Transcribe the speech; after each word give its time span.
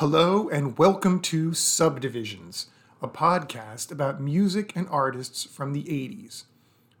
Hello, 0.00 0.50
and 0.50 0.76
welcome 0.76 1.20
to 1.20 1.54
Subdivisions, 1.54 2.66
a 3.00 3.08
podcast 3.08 3.90
about 3.90 4.20
music 4.20 4.76
and 4.76 4.86
artists 4.90 5.44
from 5.44 5.72
the 5.72 5.84
80s. 5.84 6.44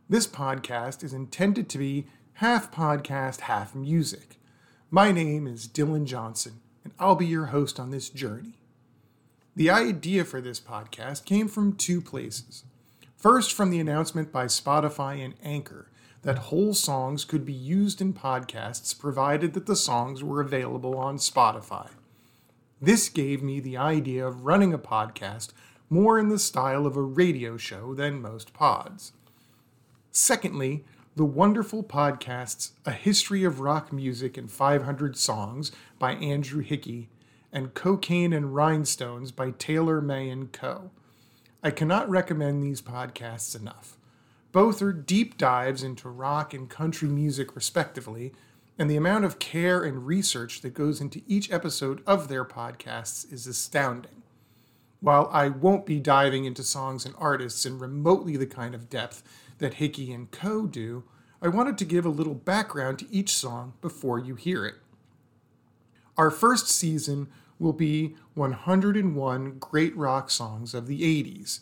This 0.08 0.26
podcast 0.26 1.04
is 1.04 1.12
intended 1.12 1.68
to 1.68 1.76
be 1.76 2.06
half 2.36 2.72
podcast, 2.72 3.40
half 3.40 3.74
music. 3.74 4.36
My 4.90 5.12
name 5.12 5.46
is 5.46 5.68
Dylan 5.68 6.06
Johnson, 6.06 6.62
and 6.84 6.94
I'll 6.98 7.16
be 7.16 7.26
your 7.26 7.46
host 7.46 7.78
on 7.78 7.90
this 7.90 8.08
journey. 8.08 8.54
The 9.54 9.68
idea 9.68 10.24
for 10.24 10.40
this 10.40 10.58
podcast 10.58 11.26
came 11.26 11.48
from 11.48 11.74
two 11.74 12.00
places. 12.00 12.64
First, 13.14 13.52
from 13.52 13.68
the 13.68 13.78
announcement 13.78 14.32
by 14.32 14.46
Spotify 14.46 15.22
and 15.22 15.34
Anchor 15.44 15.90
that 16.22 16.38
whole 16.48 16.72
songs 16.72 17.26
could 17.26 17.44
be 17.44 17.52
used 17.52 18.00
in 18.00 18.14
podcasts 18.14 18.98
provided 18.98 19.52
that 19.52 19.66
the 19.66 19.76
songs 19.76 20.24
were 20.24 20.40
available 20.40 20.96
on 20.96 21.18
Spotify. 21.18 21.90
This 22.80 23.08
gave 23.08 23.42
me 23.42 23.58
the 23.58 23.76
idea 23.76 24.26
of 24.26 24.44
running 24.44 24.74
a 24.74 24.78
podcast 24.78 25.52
more 25.88 26.18
in 26.18 26.28
the 26.28 26.38
style 26.38 26.86
of 26.86 26.96
a 26.96 27.02
radio 27.02 27.56
show 27.56 27.94
than 27.94 28.20
most 28.20 28.52
pods. 28.52 29.12
Secondly, 30.10 30.84
the 31.14 31.24
wonderful 31.24 31.82
podcasts 31.82 32.72
A 32.84 32.90
History 32.90 33.44
of 33.44 33.60
Rock 33.60 33.92
Music 33.92 34.36
and 34.36 34.50
500 34.50 35.16
Songs 35.16 35.72
by 35.98 36.12
Andrew 36.16 36.62
Hickey 36.62 37.08
and 37.50 37.72
Cocaine 37.72 38.34
and 38.34 38.54
Rhinestones 38.54 39.32
by 39.32 39.52
Tyler 39.52 40.02
Mahan 40.02 40.48
Coe. 40.48 40.90
I 41.62 41.70
cannot 41.70 42.10
recommend 42.10 42.62
these 42.62 42.82
podcasts 42.82 43.58
enough. 43.58 43.96
Both 44.52 44.82
are 44.82 44.92
deep 44.92 45.38
dives 45.38 45.82
into 45.82 46.10
rock 46.10 46.52
and 46.52 46.68
country 46.68 47.08
music, 47.08 47.56
respectively, 47.56 48.34
and 48.78 48.90
the 48.90 48.96
amount 48.96 49.24
of 49.24 49.38
care 49.38 49.82
and 49.82 50.06
research 50.06 50.60
that 50.60 50.74
goes 50.74 51.00
into 51.00 51.22
each 51.26 51.50
episode 51.50 52.02
of 52.06 52.28
their 52.28 52.44
podcasts 52.44 53.30
is 53.32 53.46
astounding. 53.46 54.22
While 55.00 55.28
I 55.32 55.48
won't 55.48 55.86
be 55.86 56.00
diving 56.00 56.44
into 56.44 56.62
songs 56.62 57.04
and 57.06 57.14
artists 57.18 57.64
in 57.64 57.78
remotely 57.78 58.36
the 58.36 58.46
kind 58.46 58.74
of 58.74 58.90
depth 58.90 59.22
that 59.58 59.74
Hickey 59.74 60.12
and 60.12 60.30
Coe. 60.30 60.66
do, 60.66 61.04
I 61.40 61.48
wanted 61.48 61.78
to 61.78 61.84
give 61.84 62.04
a 62.04 62.10
little 62.10 62.34
background 62.34 62.98
to 62.98 63.10
each 63.10 63.34
song 63.34 63.74
before 63.80 64.18
you 64.18 64.34
hear 64.34 64.64
it. 64.64 64.76
Our 66.16 66.30
first 66.30 66.68
season 66.68 67.28
will 67.58 67.72
be 67.72 68.16
101 68.34 69.58
Great 69.58 69.96
Rock 69.96 70.30
Songs 70.30 70.74
of 70.74 70.86
the 70.86 71.02
80s. 71.02 71.60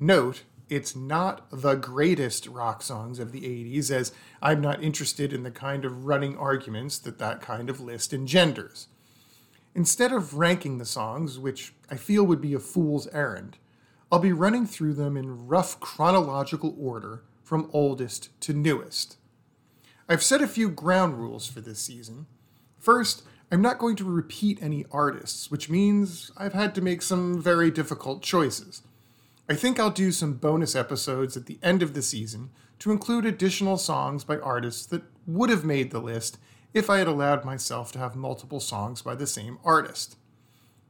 Note, 0.00 0.42
it's 0.72 0.96
not 0.96 1.46
the 1.50 1.74
greatest 1.74 2.46
rock 2.46 2.80
songs 2.80 3.18
of 3.18 3.30
the 3.30 3.42
80s, 3.42 3.90
as 3.90 4.10
I'm 4.40 4.62
not 4.62 4.82
interested 4.82 5.30
in 5.30 5.42
the 5.42 5.50
kind 5.50 5.84
of 5.84 6.06
running 6.06 6.34
arguments 6.38 6.96
that 7.00 7.18
that 7.18 7.42
kind 7.42 7.68
of 7.68 7.78
list 7.78 8.14
engenders. 8.14 8.88
Instead 9.74 10.12
of 10.12 10.38
ranking 10.38 10.78
the 10.78 10.86
songs, 10.86 11.38
which 11.38 11.74
I 11.90 11.96
feel 11.96 12.24
would 12.24 12.40
be 12.40 12.54
a 12.54 12.58
fool's 12.58 13.06
errand, 13.08 13.58
I'll 14.10 14.18
be 14.18 14.32
running 14.32 14.64
through 14.64 14.94
them 14.94 15.14
in 15.14 15.46
rough 15.46 15.78
chronological 15.78 16.74
order 16.78 17.22
from 17.44 17.68
oldest 17.74 18.30
to 18.40 18.54
newest. 18.54 19.18
I've 20.08 20.22
set 20.22 20.40
a 20.40 20.46
few 20.46 20.70
ground 20.70 21.18
rules 21.18 21.46
for 21.46 21.60
this 21.60 21.80
season. 21.80 22.24
First, 22.78 23.24
I'm 23.50 23.60
not 23.60 23.78
going 23.78 23.96
to 23.96 24.04
repeat 24.04 24.62
any 24.62 24.86
artists, 24.90 25.50
which 25.50 25.68
means 25.68 26.30
I've 26.38 26.54
had 26.54 26.74
to 26.76 26.80
make 26.80 27.02
some 27.02 27.42
very 27.42 27.70
difficult 27.70 28.22
choices. 28.22 28.80
I 29.48 29.54
think 29.54 29.80
I'll 29.80 29.90
do 29.90 30.12
some 30.12 30.34
bonus 30.34 30.76
episodes 30.76 31.36
at 31.36 31.46
the 31.46 31.58
end 31.62 31.82
of 31.82 31.94
the 31.94 32.02
season 32.02 32.50
to 32.78 32.92
include 32.92 33.26
additional 33.26 33.76
songs 33.76 34.24
by 34.24 34.38
artists 34.38 34.86
that 34.86 35.02
would 35.26 35.50
have 35.50 35.64
made 35.64 35.90
the 35.90 36.00
list 36.00 36.38
if 36.72 36.88
I 36.88 36.98
had 36.98 37.06
allowed 37.06 37.44
myself 37.44 37.92
to 37.92 37.98
have 37.98 38.16
multiple 38.16 38.60
songs 38.60 39.02
by 39.02 39.14
the 39.14 39.26
same 39.26 39.58
artist. 39.64 40.16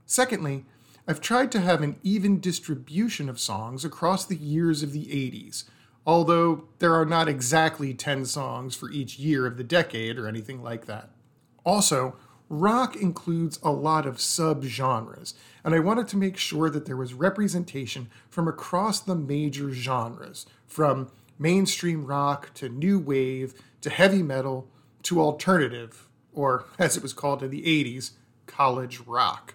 Secondly, 0.06 0.64
I've 1.08 1.20
tried 1.20 1.50
to 1.52 1.60
have 1.60 1.82
an 1.82 1.96
even 2.02 2.40
distribution 2.40 3.28
of 3.28 3.40
songs 3.40 3.84
across 3.84 4.24
the 4.24 4.36
years 4.36 4.82
of 4.82 4.92
the 4.92 5.06
80s, 5.06 5.64
although 6.06 6.68
there 6.78 6.94
are 6.94 7.06
not 7.06 7.28
exactly 7.28 7.94
10 7.94 8.26
songs 8.26 8.76
for 8.76 8.90
each 8.90 9.18
year 9.18 9.46
of 9.46 9.56
the 9.56 9.64
decade 9.64 10.18
or 10.18 10.28
anything 10.28 10.62
like 10.62 10.86
that. 10.86 11.10
Also, 11.64 12.16
rock 12.52 12.94
includes 12.94 13.58
a 13.62 13.72
lot 13.72 14.04
of 14.04 14.18
subgenres, 14.18 15.32
and 15.64 15.74
I 15.74 15.78
wanted 15.78 16.06
to 16.08 16.18
make 16.18 16.36
sure 16.36 16.68
that 16.68 16.84
there 16.84 16.98
was 16.98 17.14
representation 17.14 18.10
from 18.28 18.46
across 18.46 19.00
the 19.00 19.14
major 19.14 19.70
genres, 19.70 20.44
from 20.66 21.10
mainstream 21.38 22.04
rock 22.04 22.52
to 22.54 22.68
new 22.68 22.98
wave 22.98 23.54
to 23.80 23.88
heavy 23.88 24.22
metal 24.22 24.68
to 25.04 25.18
alternative, 25.18 26.10
or 26.34 26.66
as 26.78 26.94
it 26.94 27.02
was 27.02 27.14
called 27.14 27.42
in 27.42 27.50
the 27.50 27.62
80s, 27.62 28.10
college 28.46 29.00
rock. 29.00 29.54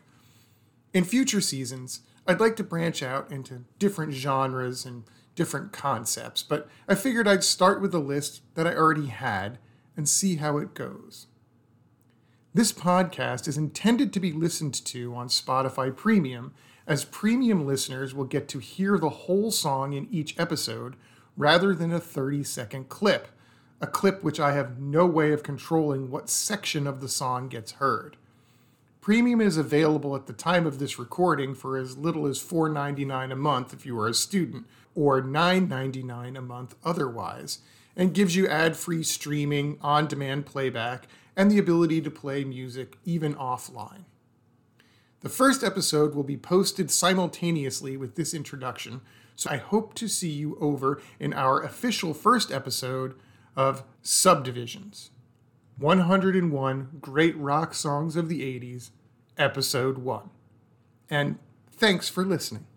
In 0.92 1.04
future 1.04 1.42
seasons, 1.42 2.00
I'd 2.26 2.40
like 2.40 2.56
to 2.56 2.64
branch 2.64 3.04
out 3.04 3.32
into 3.32 3.66
different 3.78 4.14
genres 4.14 4.86
and 4.86 5.04
different 5.36 5.72
concepts, 5.72 6.42
but 6.42 6.68
I 6.88 6.96
figured 6.96 7.28
I'd 7.28 7.44
start 7.44 7.80
with 7.80 7.94
a 7.94 8.00
list 8.00 8.42
that 8.56 8.66
I 8.66 8.74
already 8.74 9.06
had 9.06 9.60
and 9.96 10.10
see 10.10 10.38
how 10.38 10.58
it 10.58 10.74
goes. 10.74 11.28
This 12.58 12.74
podcast 12.74 13.48
is 13.48 13.56
intended 13.56 14.12
to 14.12 14.20
be 14.20 14.32
listened 14.32 14.74
to 14.86 15.14
on 15.14 15.28
Spotify 15.28 15.96
Premium, 15.96 16.56
as 16.88 17.06
premium 17.06 17.68
listeners 17.68 18.16
will 18.16 18.26
get 18.26 18.48
to 18.48 18.58
hear 18.58 18.98
the 18.98 19.12
whole 19.12 19.52
song 19.52 19.94
in 19.94 20.08
each 20.10 20.34
episode 20.40 20.96
rather 21.38 21.76
than 21.76 21.94
a 21.94 22.00
30 22.00 22.44
second 22.44 22.90
clip, 22.90 23.28
a 23.80 23.86
clip 23.86 24.24
which 24.24 24.40
I 24.40 24.54
have 24.54 24.80
no 24.80 25.06
way 25.06 25.34
of 25.34 25.44
controlling 25.44 26.10
what 26.10 26.32
section 26.32 26.88
of 26.88 27.00
the 27.00 27.08
song 27.08 27.48
gets 27.48 27.74
heard. 27.74 28.18
Premium 29.02 29.40
is 29.40 29.58
available 29.58 30.16
at 30.16 30.26
the 30.26 30.34
time 30.34 30.66
of 30.66 30.80
this 30.80 30.98
recording 30.98 31.54
for 31.54 31.78
as 31.78 31.96
little 31.96 32.26
as 32.26 32.40
$4.99 32.44 33.32
a 33.32 33.36
month 33.36 33.72
if 33.72 33.86
you 33.86 34.00
are 34.00 34.08
a 34.08 34.16
student, 34.16 34.66
or 34.96 35.22
$9.99 35.22 36.36
a 36.36 36.42
month 36.42 36.74
otherwise, 36.84 37.60
and 37.96 38.16
gives 38.16 38.36
you 38.36 38.48
ad 38.48 38.76
free 38.76 39.04
streaming, 39.04 39.78
on 39.84 40.08
demand 40.08 40.48
playback, 40.48 41.08
and 41.38 41.52
the 41.52 41.60
ability 41.60 42.02
to 42.02 42.12
play 42.12 42.44
music 42.44 42.98
even 43.06 43.36
offline. 43.36 44.04
The 45.22 45.30
first 45.30 45.64
episode 45.64 46.14
will 46.14 46.24
be 46.24 46.38
posted 46.38 46.92
simultaneously 46.92 47.96
with 47.96 48.16
this 48.16 48.34
introduction, 48.34 49.02
so 49.36 49.50
I 49.52 49.58
hope 49.58 49.94
to 49.96 50.08
see 50.08 50.30
you 50.30 50.58
over 50.60 51.02
in 51.20 51.34
our 51.34 51.62
official 51.62 52.14
first 52.14 52.52
episode 52.52 53.16
of 53.56 53.84
Subdivisions 54.02 55.12
101 55.78 56.90
Great 57.02 57.38
Rock 57.38 57.74
Songs 57.74 58.16
of 58.16 58.30
the 58.30 58.42
80s, 58.42 58.90
Episode 59.38 60.00
1. 60.00 60.30
And 61.10 61.38
thanks 61.72 62.10
for 62.10 62.26
listening. 62.26 62.68